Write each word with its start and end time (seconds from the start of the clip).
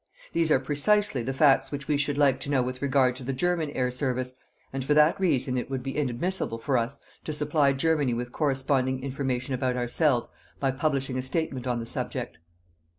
These 0.33 0.49
are 0.49 0.59
precisely 0.59 1.21
the 1.21 1.31
facts 1.31 1.71
which 1.71 1.87
we 1.87 1.95
should 1.95 2.17
like 2.17 2.39
to 2.39 2.49
know 2.49 2.63
with 2.63 2.81
regard 2.81 3.15
to 3.17 3.23
the 3.23 3.33
German 3.33 3.69
air 3.69 3.91
service, 3.91 4.33
and 4.73 4.83
for 4.83 4.95
that 4.95 5.19
reason 5.19 5.59
it 5.59 5.69
would 5.69 5.83
be 5.83 5.95
inadmissible 5.95 6.57
for 6.57 6.75
us 6.79 6.99
to 7.23 7.31
supply 7.31 7.71
Germany 7.73 8.15
with 8.15 8.31
corresponding 8.31 9.03
information 9.03 9.53
about 9.53 9.77
ourselves 9.77 10.31
by 10.59 10.71
publishing 10.71 11.19
a 11.19 11.21
statement 11.21 11.67
on 11.67 11.79
the 11.79 11.85
subject. 11.85 12.39